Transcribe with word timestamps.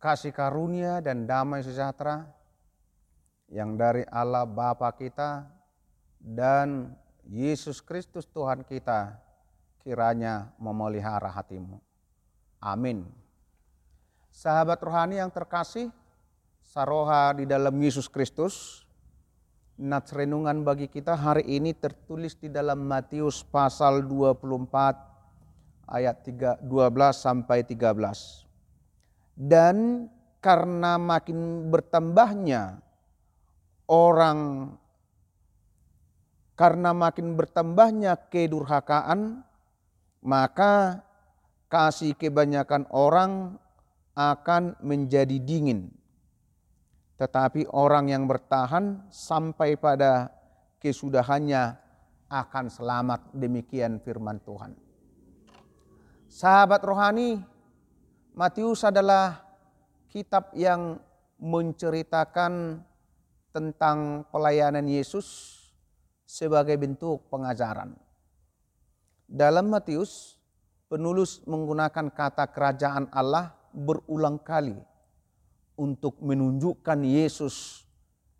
kasih 0.00 0.32
karunia 0.32 1.04
dan 1.04 1.28
damai 1.28 1.60
sejahtera 1.60 2.24
yang 3.52 3.76
dari 3.76 4.02
Allah 4.08 4.48
Bapa 4.48 4.88
kita 4.96 5.44
dan 6.16 6.96
Yesus 7.28 7.84
Kristus 7.84 8.24
Tuhan 8.24 8.64
kita 8.64 9.20
kiranya 9.84 10.50
memelihara 10.56 11.28
hatimu. 11.28 11.76
Amin. 12.64 13.04
Sahabat 14.32 14.80
rohani 14.80 15.20
yang 15.20 15.28
terkasih, 15.28 15.92
saroha 16.64 17.36
di 17.36 17.44
dalam 17.44 17.76
Yesus 17.76 18.08
Kristus, 18.08 18.84
Nats 19.80 20.12
renungan 20.12 20.60
bagi 20.60 20.92
kita 20.92 21.16
hari 21.16 21.40
ini 21.48 21.72
tertulis 21.72 22.36
di 22.36 22.52
dalam 22.52 22.84
Matius 22.84 23.40
pasal 23.40 24.04
24 24.04 25.88
ayat 25.88 26.20
3, 26.20 26.60
12 26.60 27.16
sampai 27.16 27.64
13. 27.64 28.49
Dan 29.40 30.08
karena 30.44 31.00
makin 31.00 31.72
bertambahnya 31.72 32.84
orang 33.88 34.72
karena 36.56 36.92
makin 36.92 37.40
bertambahnya 37.40 38.20
kedurhakaan 38.28 39.40
maka 40.20 41.00
kasih 41.72 42.12
kebanyakan 42.12 42.84
orang 42.92 43.56
akan 44.12 44.76
menjadi 44.84 45.40
dingin 45.40 45.88
tetapi 47.20 47.68
orang 47.72 48.08
yang 48.08 48.24
bertahan 48.24 49.04
sampai 49.12 49.76
pada 49.76 50.32
kesudahannya 50.80 51.76
akan 52.32 52.66
selamat. 52.72 53.28
Demikian 53.36 54.00
firman 54.00 54.40
Tuhan. 54.40 54.72
Sahabat 56.32 56.80
rohani, 56.80 57.44
Matius 58.34 58.86
adalah 58.86 59.42
kitab 60.06 60.54
yang 60.54 60.98
menceritakan 61.40 62.78
tentang 63.50 64.22
pelayanan 64.30 64.86
Yesus 64.86 65.58
sebagai 66.22 66.78
bentuk 66.78 67.26
pengajaran. 67.26 67.98
Dalam 69.26 69.66
Matius, 69.70 70.38
penulis 70.86 71.42
menggunakan 71.46 72.10
kata 72.10 72.50
kerajaan 72.50 73.10
Allah 73.10 73.54
berulang 73.74 74.38
kali 74.42 74.78
untuk 75.78 76.18
menunjukkan 76.22 77.02
Yesus 77.02 77.86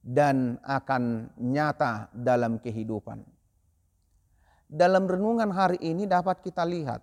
dan 0.00 0.60
akan 0.64 1.32
nyata 1.40 2.12
dalam 2.12 2.60
kehidupan. 2.60 3.24
Dalam 4.68 5.04
renungan 5.08 5.52
hari 5.52 5.80
ini 5.80 6.08
dapat 6.08 6.40
kita 6.40 6.64
lihat 6.64 7.00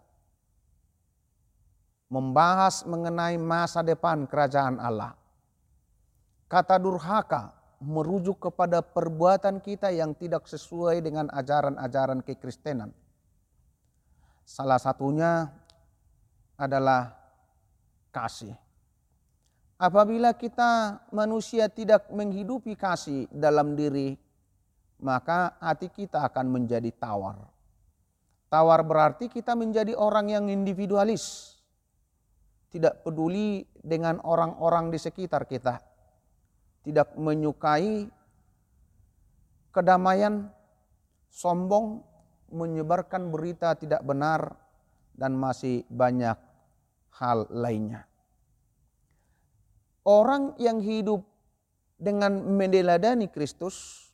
membahas 2.12 2.84
mengenai 2.84 3.40
masa 3.40 3.80
depan 3.80 4.28
kerajaan 4.28 4.76
Allah. 4.84 5.16
Kata 6.52 6.76
durhaka 6.76 7.56
merujuk 7.80 8.52
kepada 8.52 8.84
perbuatan 8.84 9.64
kita 9.64 9.90
yang 9.96 10.12
tidak 10.14 10.44
sesuai 10.46 11.00
dengan 11.00 11.32
ajaran-ajaran 11.32 12.20
kekristenan. 12.20 12.92
Salah 14.44 14.76
satunya 14.76 15.48
adalah 16.60 17.16
kasih. 18.12 18.54
Apabila 19.82 20.36
kita 20.36 21.02
manusia 21.10 21.66
tidak 21.72 22.12
menghidupi 22.14 22.78
kasih 22.78 23.26
dalam 23.34 23.74
diri, 23.74 24.14
maka 25.02 25.58
hati 25.58 25.90
kita 25.90 26.22
akan 26.30 26.54
menjadi 26.54 26.92
tawar. 26.94 27.50
Tawar 28.52 28.84
berarti 28.86 29.26
kita 29.32 29.58
menjadi 29.58 29.98
orang 29.98 30.30
yang 30.30 30.46
individualis, 30.52 31.58
tidak 32.72 33.04
peduli 33.04 33.68
dengan 33.76 34.24
orang-orang 34.24 34.90
di 34.90 34.98
sekitar 34.98 35.44
kita, 35.44 35.84
tidak 36.88 37.12
menyukai 37.20 38.08
kedamaian, 39.76 40.48
sombong, 41.28 42.00
menyebarkan 42.52 43.28
berita 43.28 43.76
tidak 43.76 44.02
benar, 44.08 44.56
dan 45.16 45.36
masih 45.36 45.84
banyak 45.92 46.40
hal 47.20 47.46
lainnya. 47.52 48.08
Orang 50.02 50.58
yang 50.58 50.82
hidup 50.82 51.22
dengan 52.02 52.42
mendeladani 52.58 53.30
Kristus 53.30 54.10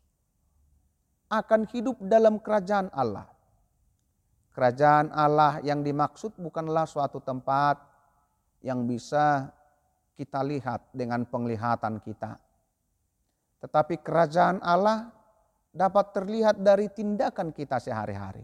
akan 1.32 1.64
hidup 1.72 1.96
dalam 2.04 2.44
kerajaan 2.44 2.92
Allah. 2.92 3.32
Kerajaan 4.52 5.16
Allah 5.16 5.64
yang 5.64 5.86
dimaksud 5.86 6.36
bukanlah 6.36 6.84
suatu 6.84 7.24
tempat 7.24 7.80
yang 8.68 8.84
bisa 8.84 9.48
kita 10.20 10.44
lihat 10.44 10.92
dengan 10.92 11.24
penglihatan 11.24 12.04
kita. 12.04 12.36
Tetapi 13.64 14.04
kerajaan 14.04 14.60
Allah 14.60 15.08
dapat 15.72 16.12
terlihat 16.12 16.60
dari 16.60 16.92
tindakan 16.92 17.56
kita 17.56 17.80
sehari-hari. 17.80 18.44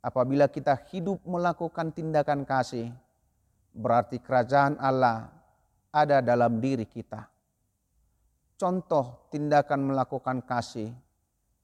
Apabila 0.00 0.48
kita 0.48 0.80
hidup 0.88 1.20
melakukan 1.28 1.92
tindakan 1.92 2.48
kasih, 2.48 2.88
berarti 3.76 4.16
kerajaan 4.22 4.80
Allah 4.80 5.28
ada 5.92 6.24
dalam 6.24 6.56
diri 6.62 6.88
kita. 6.88 7.28
Contoh 8.56 9.28
tindakan 9.28 9.92
melakukan 9.92 10.40
kasih 10.46 10.88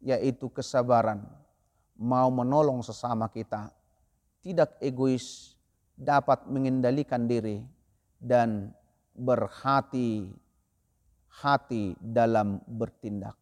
yaitu 0.03 0.51
kesabaran, 0.51 1.23
mau 1.95 2.29
menolong 2.29 2.83
sesama 2.83 3.31
kita, 3.31 3.71
tidak 4.43 4.75
egois, 4.83 5.52
dapat 6.03 6.51
mengendalikan 6.51 7.31
diri 7.31 7.63
dan 8.19 8.75
berhati 9.15 10.27
hati 11.31 11.95
dalam 12.03 12.59
bertindak. 12.67 13.39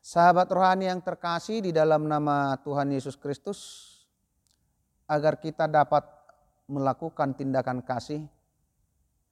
Sahabat 0.00 0.48
rohani 0.48 0.88
yang 0.88 1.04
terkasih 1.04 1.60
di 1.60 1.70
dalam 1.76 2.08
nama 2.08 2.56
Tuhan 2.64 2.88
Yesus 2.88 3.20
Kristus, 3.20 3.60
agar 5.04 5.36
kita 5.36 5.68
dapat 5.68 6.08
melakukan 6.64 7.36
tindakan 7.36 7.84
kasih, 7.84 8.24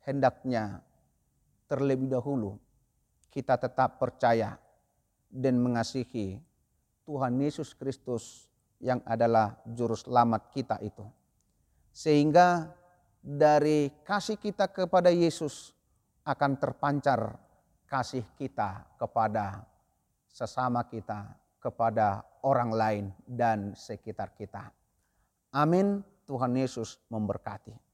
hendaknya 0.04 0.84
terlebih 1.72 2.12
dahulu 2.12 2.60
kita 3.32 3.56
tetap 3.60 4.00
percaya 4.00 4.56
dan 5.28 5.60
mengasihi 5.60 6.40
Tuhan 7.04 7.40
Yesus 7.40 7.72
Kristus 7.76 8.48
yang 8.80 9.00
adalah 9.04 9.56
juru 9.64 9.96
selamat 9.96 10.52
kita 10.52 10.76
itu. 10.84 11.17
Sehingga 11.98 12.70
dari 13.18 13.90
kasih 14.06 14.38
kita 14.38 14.70
kepada 14.70 15.10
Yesus 15.10 15.74
akan 16.22 16.54
terpancar 16.54 17.34
kasih 17.90 18.22
kita 18.38 18.86
kepada 18.94 19.66
sesama 20.30 20.86
kita, 20.86 21.26
kepada 21.58 22.22
orang 22.46 22.70
lain 22.70 23.04
dan 23.26 23.74
sekitar 23.74 24.30
kita. 24.38 24.70
Amin. 25.50 26.06
Tuhan 26.22 26.54
Yesus 26.54 27.02
memberkati. 27.10 27.87